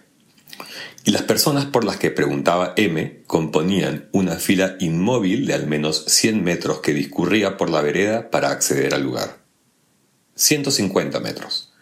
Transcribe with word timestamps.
Y 1.05 1.11
las 1.11 1.23
personas 1.23 1.67
por 1.67 1.85
las 1.85 1.97
que 1.97 2.11
preguntaba 2.11 2.75
M 2.77 3.23
componían 3.27 4.09
una 4.13 4.37
fila 4.37 4.77
inmóvil 4.79 5.47
de 5.47 5.55
al 5.55 5.67
menos 5.67 6.05
100 6.07 6.45
metros 6.45 6.81
que 6.81 6.93
discurría 6.93 7.57
por 7.57 7.71
la 7.71 7.81
vereda 7.81 8.31
para 8.31 8.51
acceder 8.51 8.95
al 8.95 9.03
lugar. 9.03 9.39
150 10.37 11.19
metros. 11.21 11.73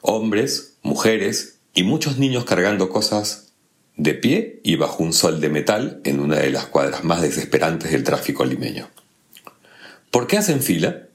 Hombres, 0.00 0.78
mujeres 0.82 1.58
y 1.74 1.82
muchos 1.82 2.18
niños 2.18 2.44
cargando 2.44 2.88
cosas 2.88 3.52
de 3.96 4.14
pie 4.14 4.60
y 4.64 4.76
bajo 4.76 5.02
un 5.02 5.12
sol 5.12 5.40
de 5.40 5.50
metal 5.50 6.00
en 6.04 6.20
una 6.20 6.36
de 6.36 6.50
las 6.50 6.66
cuadras 6.66 7.04
más 7.04 7.22
desesperantes 7.22 7.92
del 7.92 8.02
tráfico 8.02 8.44
limeño. 8.44 8.88
¿Por 10.16 10.28
qué 10.28 10.38
hacen 10.38 10.62
fila? 10.62 11.08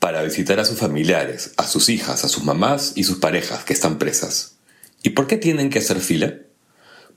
Para 0.00 0.24
visitar 0.24 0.58
a 0.58 0.64
sus 0.64 0.80
familiares, 0.80 1.52
a 1.56 1.64
sus 1.64 1.88
hijas, 1.88 2.24
a 2.24 2.28
sus 2.28 2.42
mamás 2.42 2.94
y 2.96 3.04
sus 3.04 3.18
parejas 3.18 3.62
que 3.62 3.72
están 3.72 3.98
presas. 3.98 4.56
¿Y 5.04 5.10
por 5.10 5.28
qué 5.28 5.36
tienen 5.36 5.70
que 5.70 5.78
hacer 5.78 6.00
fila? 6.00 6.38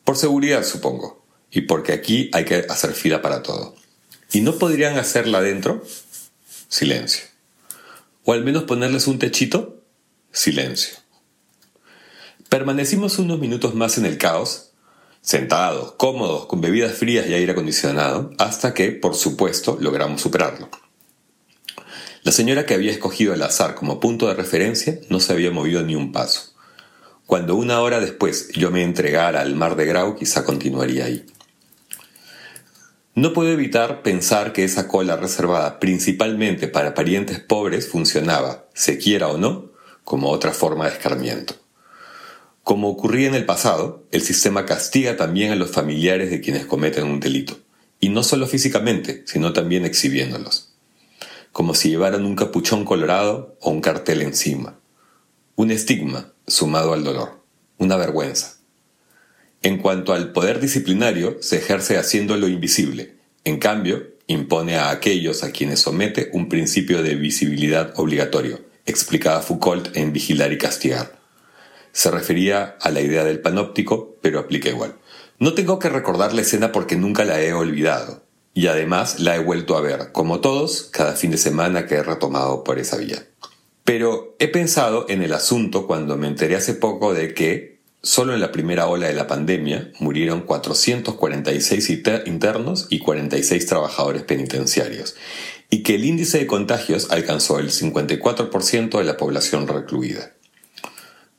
Por 0.03 0.17
seguridad, 0.17 0.64
supongo, 0.64 1.25
y 1.50 1.61
porque 1.61 1.94
aquí 1.94 2.30
hay 2.31 2.45
que 2.45 2.67
hacer 2.70 2.94
fila 2.94 3.23
para 3.23 3.42
todo. 3.42 3.73
¿Y 4.31 4.42
no 4.42 4.59
podrían 4.59 5.00
hacerla 5.00 5.39
adentro? 5.39 5.83
Silencio. 6.67 7.23
¿O 8.23 8.33
al 8.33 8.44
menos 8.44 8.66
ponerles 8.66 9.08
un 9.08 9.17
techito? 9.17 9.81
Silencio. 10.31 10.95
Permanecimos 12.50 13.17
unos 13.17 13.39
minutos 13.39 13.73
más 13.73 13.98
en 13.98 14.05
el 14.05 14.20
caos, 14.20 14.73
sentados, 15.28 15.92
cómodos, 15.97 16.45
con 16.45 16.61
bebidas 16.61 16.94
frías 16.94 17.28
y 17.28 17.33
aire 17.33 17.52
acondicionado, 17.52 18.31
hasta 18.38 18.73
que, 18.73 18.94
por 18.94 19.14
supuesto, 19.14 19.78
logramos 19.81 20.22
superarlo. 20.22 20.70
La 22.23 22.31
señora 22.31 22.66
que 22.66 22.73
había 22.73 22.94
escogido 22.94 23.33
el 23.33 23.42
azar 23.42 23.75
como 23.75 24.00
punto 24.00 24.30
de 24.30 24.36
referencia 24.36 25.02
no 25.09 25.20
se 25.20 25.33
había 25.33 25.52
movido 25.52 25.83
ni 25.83 25.95
un 25.95 26.14
paso. 26.14 26.53
Cuando 27.25 27.55
una 27.55 27.81
hora 27.81 28.00
después 28.00 28.48
yo 28.53 28.72
me 28.72 28.83
entregara 28.83 29.42
al 29.42 29.54
mar 29.54 29.76
de 29.76 29.86
Grau, 29.86 30.16
quizá 30.16 30.45
continuaría 30.45 31.04
ahí. 31.04 31.26
No 33.14 33.33
puedo 33.33 33.52
evitar 33.52 34.04
pensar 34.04 34.54
que 34.54 34.64
esa 34.64 34.87
cola 34.87 35.17
reservada 35.17 35.82
principalmente 35.82 36.70
para 36.70 36.93
parientes 36.93 37.42
pobres 37.42 37.89
funcionaba, 37.89 38.67
se 38.73 38.98
quiera 38.98 39.27
o 39.27 39.37
no, 39.37 39.71
como 40.05 40.30
otra 40.30 40.54
forma 40.54 40.86
de 40.86 40.93
escarmiento. 40.93 41.67
Como 42.67 42.89
ocurría 42.89 43.30
en 43.30 43.33
el 43.33 43.45
pasado, 43.45 44.04
el 44.11 44.22
sistema 44.22 44.66
castiga 44.66 45.16
también 45.16 45.54
a 45.54 45.55
los 45.55 45.72
familiares 45.72 46.30
de 46.30 46.42
quienes 46.42 46.66
cometen 46.66 47.05
un 47.05 47.22
delito, 47.22 47.58
y 48.02 48.10
no 48.10 48.23
solo 48.23 48.45
físicamente, 48.45 49.23
sino 49.26 49.54
también 49.54 49.86
exhibiéndolos, 49.86 50.73
como 51.54 51.73
si 51.73 51.88
llevaran 51.88 52.26
un 52.26 52.36
capuchón 52.36 52.83
colorado 52.83 53.55
o 53.61 53.70
un 53.70 53.80
cartel 53.80 54.22
encima. 54.22 54.78
Un 55.55 55.72
estigma 55.72 56.33
sumado 56.45 56.92
al 56.92 57.05
dolor, 57.05 57.42
una 57.78 57.95
vergüenza. 57.95 58.58
En 59.61 59.78
cuanto 59.78 60.11
al 60.11 60.34
poder 60.34 60.60
disciplinario, 60.60 61.38
se 61.39 61.60
ejerce 61.60 61.98
haciéndolo 61.98 62.49
invisible, 62.49 63.16
en 63.45 63.60
cambio, 63.60 64.08
impone 64.28 64.76
a 64.76 64.89
aquellos 64.89 65.45
a 65.45 65.52
quienes 65.52 65.80
somete 65.80 66.32
un 66.34 66.49
principio 66.49 67.02
de 67.02 67.16
visibilidad 67.16 67.94
obligatorio, 67.95 68.60
explicaba 68.86 69.42
Foucault 69.42 69.95
en 69.95 70.11
Vigilar 70.11 70.52
y 70.52 70.58
Castigar. 70.58 71.17
Se 71.97 72.11
refería 72.11 72.77
a 72.80 72.91
la 72.91 73.02
idea 73.02 73.23
del 73.23 73.39
panóptico, 73.39 74.17
pero 74.21 74.37
aplica 74.37 74.69
igual. 74.69 74.93
No 75.39 75.55
tengo 75.55 75.80
que 75.80 75.89
recordar 75.89 76.31
la 76.31 76.41
escena 76.41 76.71
porque 76.71 76.95
nunca 76.95 77.25
la 77.25 77.41
he 77.41 77.53
olvidado, 77.53 78.21
y 78.53 78.67
además 78.67 79.19
la 79.19 79.35
he 79.35 79.39
vuelto 79.39 79.75
a 79.75 79.81
ver, 79.81 80.11
como 80.11 80.39
todos, 80.39 80.89
cada 80.91 81.13
fin 81.13 81.31
de 81.31 81.39
semana 81.39 81.87
que 81.87 81.95
he 81.95 82.03
retomado 82.03 82.63
por 82.63 82.77
esa 82.77 82.97
vía. 82.97 83.25
Pero 83.83 84.36
he 84.37 84.47
pensado 84.47 85.07
en 85.09 85.23
el 85.23 85.33
asunto 85.33 85.87
cuando 85.87 86.17
me 86.17 86.27
enteré 86.27 86.55
hace 86.55 86.75
poco 86.75 87.15
de 87.15 87.33
que, 87.33 87.80
solo 88.03 88.36
en 88.36 88.41
la 88.41 88.52
primera 88.52 88.86
ola 88.86 89.07
de 89.07 89.15
la 89.15 89.25
pandemia, 89.25 89.91
murieron 89.99 90.41
446 90.41 91.89
internos 92.27 92.86
y 92.91 92.99
46 92.99 93.65
trabajadores 93.65 94.21
penitenciarios, 94.21 95.15
y 95.71 95.81
que 95.81 95.95
el 95.95 96.05
índice 96.05 96.37
de 96.37 96.45
contagios 96.45 97.09
alcanzó 97.09 97.57
el 97.57 97.71
54% 97.71 98.99
de 98.99 99.03
la 99.03 99.17
población 99.17 99.67
recluida. 99.67 100.36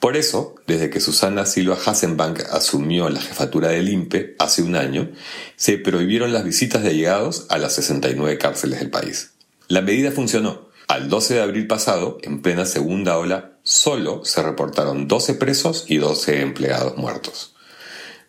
Por 0.01 0.17
eso, 0.17 0.55
desde 0.69 0.91
que 0.91 1.01
Susana 1.01 1.45
Silva 1.45 1.77
Hassenbank 1.85 2.41
asumió 2.53 3.11
la 3.11 3.21
jefatura 3.21 3.71
del 3.71 3.89
INPE 3.89 4.37
hace 4.39 4.63
un 4.63 4.77
año, 4.77 5.11
se 5.57 5.77
prohibieron 5.77 6.33
las 6.33 6.45
visitas 6.45 6.85
de 6.85 6.91
allegados 6.91 7.47
a 7.49 7.59
las 7.59 7.75
69 7.75 8.39
cárceles 8.39 8.79
del 8.79 8.91
país. 8.91 9.33
La 9.67 9.83
medida 9.83 10.13
funcionó. 10.13 10.69
Al 10.87 11.09
12 11.11 11.35
de 11.35 11.43
abril 11.43 11.67
pasado, 11.67 12.19
en 12.23 12.41
plena 12.43 12.65
segunda 12.65 13.19
ola, 13.19 13.59
solo 13.65 14.25
se 14.25 14.43
reportaron 14.43 15.09
12 15.09 15.35
presos 15.35 15.85
y 15.89 15.97
12 15.97 16.43
empleados 16.43 16.97
muertos. 16.97 17.57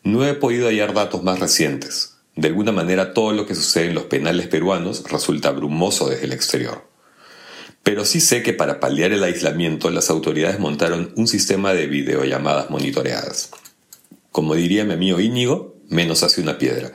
No 0.03 0.27
he 0.27 0.33
podido 0.33 0.67
hallar 0.67 0.93
datos 0.93 1.23
más 1.23 1.39
recientes. 1.39 2.17
De 2.35 2.47
alguna 2.47 2.71
manera 2.71 3.13
todo 3.13 3.31
lo 3.31 3.45
que 3.45 3.53
sucede 3.53 3.85
en 3.85 3.95
los 3.95 4.05
penales 4.05 4.47
peruanos 4.47 5.03
resulta 5.09 5.51
brumoso 5.51 6.09
desde 6.09 6.25
el 6.25 6.33
exterior. 6.33 6.88
Pero 7.89 8.05
sí 8.05 8.19
sé 8.19 8.43
que 8.43 8.53
para 8.53 8.79
paliar 8.79 9.13
el 9.13 9.23
aislamiento 9.23 9.89
las 9.89 10.11
autoridades 10.11 10.59
montaron 10.59 11.11
un 11.15 11.27
sistema 11.27 11.73
de 11.73 11.87
videollamadas 11.87 12.69
monitoreadas. 12.69 13.49
Como 14.31 14.53
diría 14.53 14.85
mi 14.85 14.93
amigo 14.93 15.19
Íñigo, 15.19 15.75
menos 15.89 16.21
hace 16.21 16.39
una 16.39 16.59
piedra. 16.59 16.91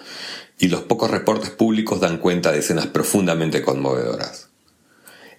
Y 0.56 0.68
los 0.68 0.82
pocos 0.82 1.10
reportes 1.10 1.50
públicos 1.50 1.98
dan 1.98 2.18
cuenta 2.18 2.52
de 2.52 2.60
escenas 2.60 2.86
profundamente 2.86 3.60
conmovedoras. 3.60 4.50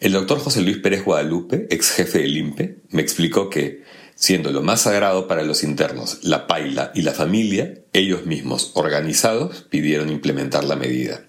El 0.01 0.11
doctor 0.11 0.39
José 0.39 0.59
Luis 0.59 0.79
Pérez 0.79 1.05
Guadalupe, 1.05 1.67
ex 1.69 1.91
jefe 1.91 2.19
del 2.19 2.35
INPE, 2.35 2.81
me 2.89 3.01
explicó 3.01 3.49
que, 3.49 3.83
siendo 4.13 4.51
lo 4.51 4.61
más 4.61 4.81
sagrado 4.81 5.25
para 5.25 5.43
los 5.43 5.63
internos 5.63 6.19
la 6.21 6.47
paila 6.47 6.91
y 6.93 7.03
la 7.03 7.13
familia, 7.13 7.75
ellos 7.93 8.25
mismos, 8.25 8.71
organizados, 8.73 9.61
pidieron 9.69 10.09
implementar 10.09 10.65
la 10.65 10.75
medida. 10.75 11.24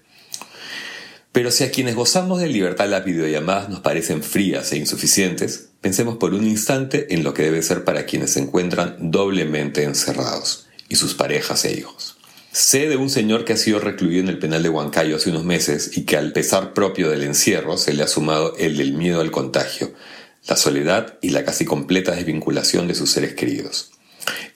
Pero 1.37 1.51
si 1.51 1.63
a 1.63 1.69
quienes 1.69 1.93
gozamos 1.93 2.41
de 2.41 2.47
libertad 2.47 2.89
las 2.89 3.05
videollamadas 3.05 3.69
nos 3.69 3.81
parecen 3.81 4.23
frías 4.23 4.71
e 4.71 4.77
insuficientes, 4.77 5.69
pensemos 5.81 6.17
por 6.17 6.33
un 6.33 6.47
instante 6.47 7.13
en 7.13 7.23
lo 7.23 7.35
que 7.35 7.43
debe 7.43 7.61
ser 7.61 7.83
para 7.83 8.07
quienes 8.07 8.31
se 8.31 8.39
encuentran 8.39 9.11
doblemente 9.11 9.83
encerrados, 9.83 10.65
y 10.89 10.95
sus 10.95 11.13
parejas 11.13 11.63
e 11.65 11.77
hijos. 11.77 12.17
Sé 12.51 12.89
de 12.89 12.97
un 12.97 13.11
señor 13.11 13.45
que 13.45 13.53
ha 13.53 13.57
sido 13.57 13.79
recluido 13.79 14.21
en 14.21 14.29
el 14.29 14.39
penal 14.39 14.63
de 14.63 14.69
Huancayo 14.69 15.17
hace 15.17 15.29
unos 15.29 15.43
meses 15.43 15.95
y 15.95 16.05
que 16.05 16.17
al 16.17 16.33
pesar 16.33 16.73
propio 16.73 17.07
del 17.07 17.21
encierro 17.21 17.77
se 17.77 17.93
le 17.93 18.01
ha 18.01 18.07
sumado 18.07 18.55
el 18.57 18.75
del 18.75 18.93
miedo 18.93 19.21
al 19.21 19.29
contagio, 19.29 19.93
la 20.47 20.55
soledad 20.55 21.19
y 21.21 21.29
la 21.29 21.45
casi 21.45 21.65
completa 21.65 22.15
desvinculación 22.15 22.87
de 22.87 22.95
sus 22.95 23.11
seres 23.11 23.35
queridos. 23.35 23.91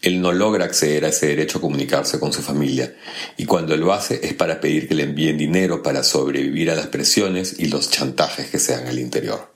Él 0.02 0.22
no 0.22 0.32
logra 0.32 0.66
acceder 0.66 1.06
a 1.06 1.10
ese 1.10 1.28
derecho 1.28 1.58
a 1.58 1.62
comunicarse 1.62 2.20
con 2.20 2.34
su 2.34 2.42
familia, 2.42 2.96
y 3.38 3.46
cuando 3.46 3.76
lo 3.78 3.94
hace 3.94 4.20
es 4.24 4.34
para 4.34 4.60
pedir 4.60 4.88
que 4.88 4.96
le 4.96 5.04
envíen 5.04 5.38
dinero 5.38 5.84
para 5.84 6.04
sobrevivir 6.04 6.72
a 6.72 6.76
las 6.76 6.88
presiones 6.88 7.56
y 7.60 7.68
los 7.68 7.90
chantajes 7.90 8.50
que 8.50 8.60
se 8.60 8.74
dan 8.74 8.88
al 8.88 9.00
interior. 9.00 9.54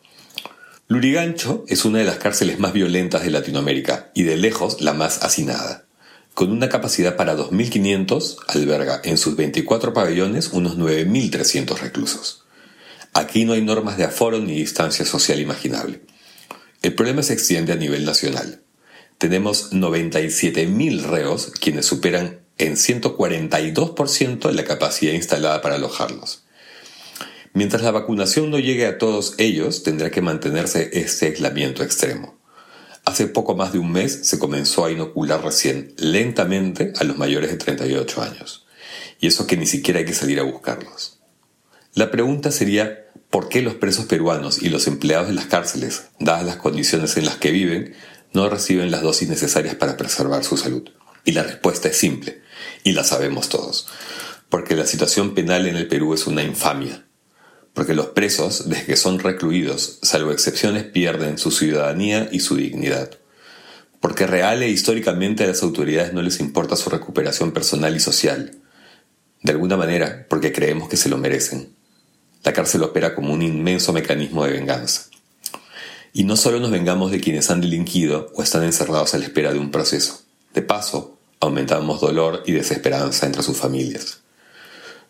Lurigancho 0.88 1.66
es 1.68 1.84
una 1.84 1.98
de 1.98 2.06
las 2.06 2.18
cárceles 2.18 2.60
más 2.60 2.74
violentas 2.74 3.24
de 3.24 3.32
Latinoamérica 3.32 4.12
y 4.14 4.24
de 4.24 4.38
lejos 4.38 4.82
la 4.82 4.94
más 4.94 5.24
hacinada. 5.24 5.86
Con 6.36 6.52
una 6.52 6.70
capacidad 6.70 7.16
para 7.16 7.36
2.500, 7.36 8.38
alberga 8.48 9.02
en 9.04 9.18
sus 9.18 9.36
24 9.36 9.94
pabellones 9.94 10.50
unos 10.50 10.78
9.300 10.78 11.80
reclusos. 11.80 12.44
Aquí 13.14 13.46
no 13.46 13.54
hay 13.54 13.62
normas 13.62 13.98
de 13.98 14.04
aforo 14.04 14.40
ni 14.40 14.58
distancia 14.58 15.06
social 15.06 15.40
imaginable. 15.40 16.02
El 16.82 16.94
problema 16.94 17.24
se 17.24 17.34
extiende 17.34 17.72
a 17.72 17.78
nivel 17.78 18.04
nacional. 18.04 18.65
Tenemos 19.26 19.72
97.000 19.72 21.02
reos 21.02 21.52
quienes 21.60 21.88
superan 21.88 22.42
en 22.60 22.76
142% 22.76 24.52
la 24.52 24.64
capacidad 24.66 25.14
instalada 25.14 25.64
para 25.64 25.78
alojarlos. 25.78 26.44
Mientras 27.52 27.82
la 27.82 27.90
vacunación 27.90 28.52
no 28.52 28.60
llegue 28.60 28.86
a 28.86 29.00
todos 29.00 29.34
ellos, 29.40 29.82
tendrá 29.82 30.12
que 30.12 30.22
mantenerse 30.22 30.92
este 30.94 31.26
aislamiento 31.26 31.82
extremo. 31.82 32.38
Hace 33.04 33.26
poco 33.26 33.56
más 33.56 33.74
de 33.74 33.80
un 33.80 33.92
mes 33.92 34.28
se 34.28 34.38
comenzó 34.38 34.86
a 34.86 34.92
inocular 34.92 35.44
recién, 35.44 35.96
lentamente, 35.98 36.94
a 37.00 37.04
los 37.04 37.18
mayores 37.18 37.50
de 37.50 37.58
38 37.58 38.22
años. 38.22 38.68
Y 39.20 39.26
eso 39.26 39.48
que 39.48 39.58
ni 39.58 39.66
siquiera 39.66 40.02
hay 40.02 40.06
que 40.06 40.14
salir 40.14 40.40
a 40.40 40.44
buscarlos. 40.44 41.20
La 41.96 42.12
pregunta 42.12 42.52
sería, 42.52 43.08
¿por 43.32 43.50
qué 43.50 43.64
los 43.64 43.74
presos 43.74 44.06
peruanos 44.06 44.62
y 44.62 44.70
los 44.70 44.86
empleados 44.86 45.30
de 45.30 45.34
las 45.34 45.46
cárceles, 45.46 46.10
dadas 46.20 46.46
las 46.46 46.58
condiciones 46.58 47.18
en 47.18 47.26
las 47.26 47.38
que 47.38 47.50
viven, 47.50 47.96
no 48.36 48.50
reciben 48.50 48.92
las 48.92 49.02
dosis 49.02 49.30
necesarias 49.30 49.76
para 49.76 49.98
preservar 49.98 50.44
su 50.44 50.58
salud? 50.58 50.90
Y 51.24 51.32
la 51.32 51.44
respuesta 51.44 51.88
es 51.88 51.98
simple, 51.98 52.42
y 52.84 52.92
la 52.92 53.04
sabemos 53.04 53.50
todos, 53.50 53.88
porque 54.50 54.76
la 54.76 54.86
situación 54.86 55.34
penal 55.34 55.68
en 55.68 55.76
el 55.76 55.88
Perú 55.88 56.14
es 56.14 56.28
una 56.28 56.44
infamia 56.44 57.06
porque 57.76 57.94
los 57.94 58.08
presos, 58.08 58.70
desde 58.70 58.86
que 58.86 58.96
son 58.96 59.20
recluidos, 59.20 60.00
salvo 60.02 60.32
excepciones, 60.32 60.86
pierden 60.86 61.38
su 61.38 61.52
ciudadanía 61.52 62.30
y 62.32 62.40
su 62.40 62.56
dignidad. 62.56 63.12
Porque 64.00 64.26
real 64.26 64.64
e 64.64 64.70
históricamente 64.70 65.44
a 65.44 65.48
las 65.48 65.62
autoridades 65.62 66.14
no 66.14 66.22
les 66.22 66.40
importa 66.40 66.78
su 66.78 66.90
recuperación 66.90 67.52
personal 67.52 67.94
y 67.94 68.00
social. 68.00 68.54
De 69.44 69.52
alguna 69.52 69.76
manera, 69.76 70.26
porque 70.30 70.54
creemos 70.54 70.88
que 70.88 70.96
se 70.96 71.10
lo 71.10 71.18
merecen. 71.18 71.76
La 72.46 72.54
cárcel 72.54 72.82
opera 72.82 73.14
como 73.14 73.34
un 73.34 73.42
inmenso 73.42 73.92
mecanismo 73.92 74.46
de 74.46 74.54
venganza. 74.54 75.10
Y 76.18 76.24
no 76.24 76.38
solo 76.38 76.62
nos 76.62 76.72
vengamos 76.72 77.12
de 77.12 77.20
quienes 77.20 77.52
han 77.52 77.60
delinquido 77.60 78.32
o 78.36 78.42
están 78.42 78.64
encerrados 78.64 79.14
a 79.14 79.18
la 79.18 79.26
espera 79.26 79.52
de 79.52 79.60
un 79.60 79.70
proceso. 79.70 80.22
De 80.54 80.62
paso, 80.62 81.20
aumentamos 81.42 82.00
dolor 82.00 82.42
y 82.46 82.54
desesperanza 82.54 83.26
entre 83.26 83.44
sus 83.44 83.58
familias. 83.58 84.22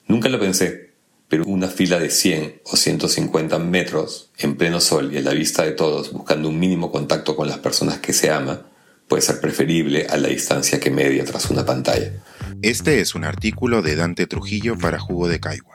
Nunca 0.08 0.30
lo 0.30 0.40
pensé, 0.40 0.96
pero 1.30 1.46
una 1.46 1.68
fila 1.68 2.00
de 2.00 2.10
100 2.10 2.62
o 2.64 2.76
150 2.76 3.60
metros 3.60 4.32
en 4.40 4.58
pleno 4.58 4.82
sol 4.82 5.14
y 5.14 5.18
a 5.18 5.22
la 5.22 5.34
vista 5.34 5.62
de 5.62 5.74
todos 5.74 6.12
buscando 6.12 6.50
un 6.50 6.58
mínimo 6.58 6.92
contacto 6.92 7.36
con 7.36 7.48
las 7.48 7.60
personas 7.60 8.00
que 8.00 8.12
se 8.12 8.32
ama 8.32 8.66
puede 9.08 9.22
ser 9.22 9.40
preferible 9.40 10.08
a 10.10 10.18
la 10.18 10.30
distancia 10.30 10.80
que 10.80 10.90
media 10.90 11.24
tras 11.24 11.52
una 11.52 11.64
pantalla. 11.68 12.14
Este 12.64 13.00
es 13.00 13.14
un 13.14 13.26
artículo 13.26 13.84
de 13.84 13.96
Dante 13.96 14.26
Trujillo 14.26 14.76
para 14.76 14.98
Jugo 14.98 15.28
de 15.28 15.40
Caigua 15.40 15.75